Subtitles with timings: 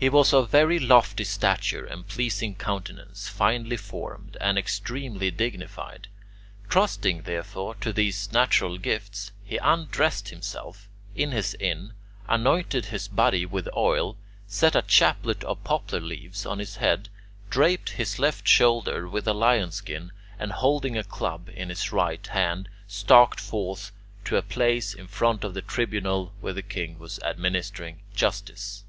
[0.00, 6.08] He was of very lofty stature and pleasing countenance, finely formed, and extremely dignified.
[6.70, 11.92] Trusting, therefore, to these natural gifts, he undressed himself in his inn,
[12.26, 14.16] anointed his body with oil,
[14.46, 17.10] set a chaplet of poplar leaves on his head,
[17.50, 22.26] draped his left shoulder with a lion's skin, and holding a club in his right
[22.28, 23.92] hand stalked forth
[24.24, 28.84] to a place in front of the tribunal where the king was administering justice.